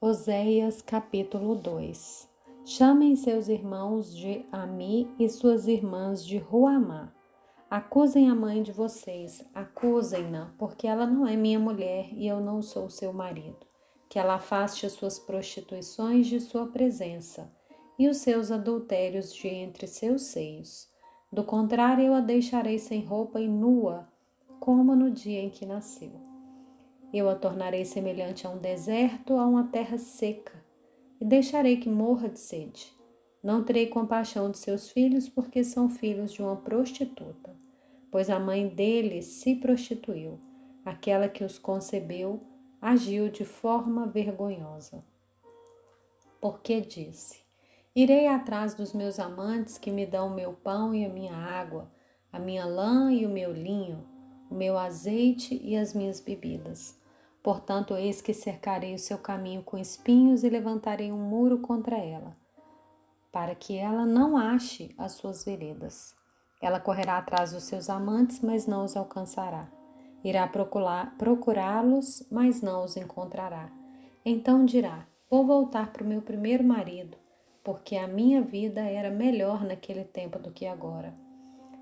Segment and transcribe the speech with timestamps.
[0.00, 2.28] Oséias capítulo 2
[2.64, 7.12] Chamem seus irmãos de Ami e suas irmãs de Ruamá.
[7.68, 12.62] Acusem a mãe de vocês, acusem-na, porque ela não é minha mulher e eu não
[12.62, 13.66] sou seu marido.
[14.08, 17.52] Que ela afaste as suas prostituições de sua presença
[17.98, 20.88] e os seus adultérios de entre seus seios.
[21.32, 24.08] Do contrário, eu a deixarei sem roupa e nua,
[24.60, 26.27] como no dia em que nasceu.
[27.12, 30.52] Eu a tornarei semelhante a um deserto, a uma terra seca,
[31.20, 32.92] e deixarei que morra de sede.
[33.42, 37.56] Não terei compaixão de seus filhos, porque são filhos de uma prostituta,
[38.10, 40.38] pois a mãe deles se prostituiu,
[40.84, 42.42] aquela que os concebeu
[42.80, 45.02] agiu de forma vergonhosa.
[46.40, 47.40] Porque disse:
[47.94, 51.90] Irei atrás dos meus amantes que me dão o meu pão e a minha água,
[52.30, 54.06] a minha lã e o meu linho,
[54.50, 56.98] o meu azeite e as minhas bebidas.
[57.42, 62.36] Portanto, eis que cercarei o seu caminho com espinhos e levantarei um muro contra ela,
[63.32, 66.14] para que ela não ache as suas veredas.
[66.60, 69.70] Ela correrá atrás dos seus amantes, mas não os alcançará.
[70.24, 70.50] Irá
[71.16, 73.70] procurá-los, mas não os encontrará.
[74.24, 77.16] Então dirá: Vou voltar para o meu primeiro marido,
[77.62, 81.14] porque a minha vida era melhor naquele tempo do que agora.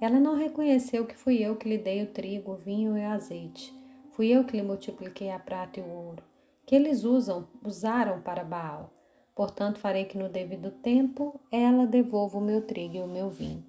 [0.00, 3.08] Ela não reconheceu que fui eu que lhe dei o trigo, o vinho e o
[3.08, 3.74] azeite
[4.14, 6.22] Fui eu que lhe multipliquei a prata e o ouro,
[6.64, 8.92] que eles usam, usaram para Baal.
[9.34, 13.64] Portanto, farei que no devido tempo ela devolva o meu trigo e o meu vinho.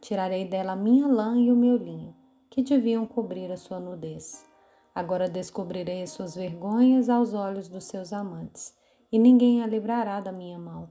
[0.00, 2.12] Tirarei dela a minha lã e o meu linho,
[2.50, 4.44] que deviam cobrir a sua nudez.
[4.92, 8.74] Agora descobrirei as suas vergonhas aos olhos dos seus amantes,
[9.12, 10.88] e ninguém a livrará da minha mão.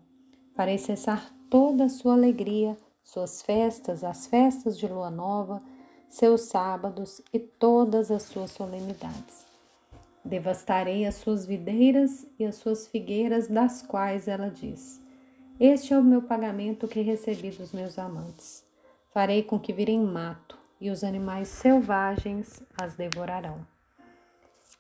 [0.55, 5.61] Farei cessar toda a sua alegria, suas festas, as festas de lua nova,
[6.07, 9.45] seus sábados e todas as suas solenidades.
[10.23, 15.01] Devastarei as suas videiras e as suas figueiras, das quais ela diz:
[15.59, 18.63] Este é o meu pagamento que recebi dos meus amantes.
[19.11, 23.65] Farei com que virem mato, e os animais selvagens as devorarão.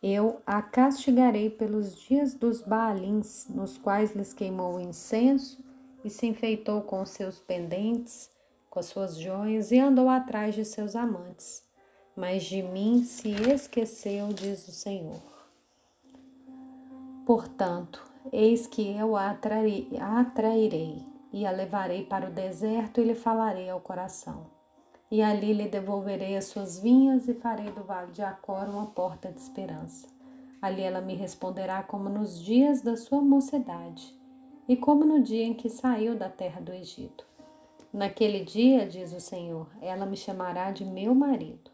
[0.01, 5.63] Eu a castigarei pelos dias dos Baalins, nos quais lhes queimou o incenso
[6.03, 8.33] e se enfeitou com seus pendentes
[8.73, 11.63] com as suas joias e andou atrás de seus amantes.
[12.15, 15.21] Mas de mim se esqueceu, diz o Senhor.
[17.23, 23.69] Portanto, eis que eu a atrairei e a levarei para o deserto e lhe falarei
[23.69, 24.47] ao coração.
[25.11, 29.31] E ali lhe devolverei as suas vinhas e farei do vale de Acor uma porta
[29.31, 30.07] de esperança.
[30.59, 34.17] Ali ela me responderá como nos dias da sua mocidade
[34.67, 37.25] e como no dia em que saiu da terra do Egito.
[37.91, 41.69] Naquele dia, diz o Senhor, ela me chamará de meu marido,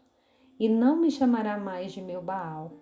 [0.58, 2.72] e não me chamará mais de meu Baal.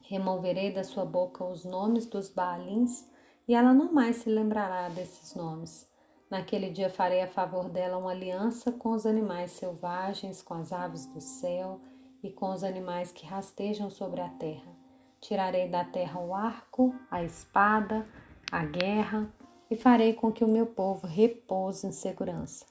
[0.00, 3.06] Removerei da sua boca os nomes dos Baalins,
[3.46, 5.86] e ela não mais se lembrará desses nomes.
[6.30, 11.06] Naquele dia farei a favor dela uma aliança com os animais selvagens, com as aves
[11.06, 11.80] do céu
[12.22, 14.72] e com os animais que rastejam sobre a terra.
[15.20, 18.06] Tirarei da terra o arco, a espada,
[18.54, 19.34] a guerra,
[19.68, 22.64] e farei com que o meu povo repouse em segurança.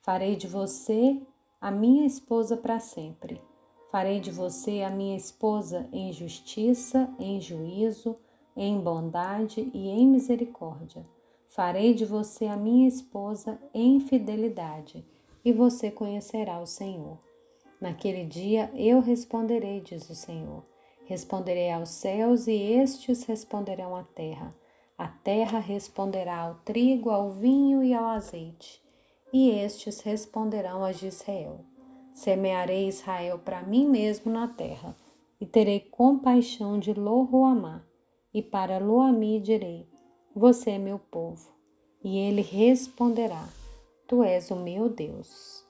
[0.00, 1.20] Farei de você
[1.60, 3.42] a minha esposa para sempre.
[3.90, 8.16] Farei de você a minha esposa em justiça, em juízo,
[8.56, 11.04] em bondade e em misericórdia.
[11.48, 15.04] Farei de você a minha esposa em fidelidade,
[15.44, 17.18] e você conhecerá o Senhor.
[17.80, 20.62] Naquele dia eu responderei, diz o Senhor.
[21.04, 24.54] Responderei aos céus e estes responderão à terra
[24.98, 28.82] a terra responderá ao trigo, ao vinho e ao azeite,
[29.32, 31.60] e estes responderão a de Israel.
[32.14, 34.96] Semearei Israel para mim mesmo na terra,
[35.38, 37.84] e terei compaixão de Lohuamá,
[38.32, 39.86] e para Loami direi:
[40.34, 41.54] Você é meu povo.
[42.02, 43.46] E ele responderá:
[44.06, 45.65] Tu és o meu Deus.